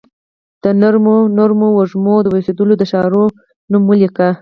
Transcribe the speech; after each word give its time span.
د 0.63 0.65
نرمو 0.81 1.15
نرمو 1.37 1.67
وږمو، 1.77 2.15
د 2.21 2.25
اوسیدولو 2.33 2.73
د 2.77 2.83
ښار 2.91 3.13
نوم 3.71 3.83
ولیکي 3.87 4.29